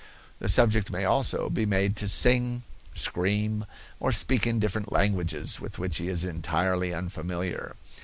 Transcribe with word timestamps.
The 0.39 0.49
subject 0.49 0.89
may 0.91 1.05
also 1.05 1.47
be 1.47 1.67
made 1.67 1.95
to 1.97 2.07
sing, 2.07 2.63
scream 2.95 3.67
or 3.99 4.11
speak 4.11 4.49
different 4.59 4.91
languages 4.91 5.59
with 5.59 5.77
which 5.77 5.99
he 5.99 6.07
is 6.07 6.25
entirely 6.25 6.91
unfamiliar. 6.91 7.75